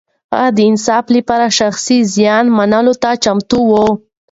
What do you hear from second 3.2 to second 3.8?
چمتو و.